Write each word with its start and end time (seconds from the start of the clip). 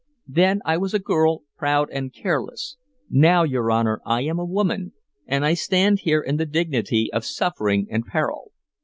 Then 0.25 0.61
I 0.65 0.77
was 0.79 0.95
a 0.95 0.99
girl, 1.05 1.43
proud 1.55 1.91
and 1.91 2.11
careless; 2.11 2.75
now, 3.07 3.43
your 3.43 3.69
Honor, 3.69 4.01
I 4.03 4.21
am 4.21 4.39
a 4.39 4.45
woman, 4.45 4.93
and 5.27 5.45
I 5.45 5.53
stand 5.53 5.99
here 5.99 6.21
in 6.21 6.37
the 6.37 6.47
dignity 6.47 7.13
of 7.13 7.23
suffering 7.23 7.85
and 7.91 8.03
peril. 8.03 8.51